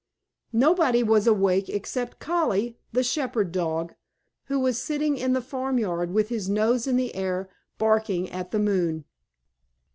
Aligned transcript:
Nobody 0.55 1.03
was 1.03 1.27
awake 1.27 1.69
except 1.69 2.17
Collie, 2.17 2.75
the 2.91 3.03
Shepherd 3.03 3.51
Dog, 3.51 3.93
who 4.45 4.57
was 4.59 4.79
sitting 4.81 5.15
in 5.15 5.33
the 5.33 5.43
farmyard 5.43 6.11
with 6.11 6.29
his 6.29 6.49
nose 6.49 6.87
in 6.87 6.95
the 6.97 7.13
air, 7.13 7.51
barking 7.77 8.27
at 8.31 8.49
the 8.49 8.57
moon. 8.57 9.05